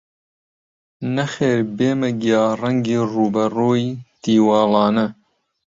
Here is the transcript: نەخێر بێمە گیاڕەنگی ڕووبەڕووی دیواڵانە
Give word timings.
نەخێر 1.15 1.59
بێمە 1.77 2.09
گیاڕەنگی 2.21 2.99
ڕووبەڕووی 3.11 3.85
دیواڵانە 4.23 5.07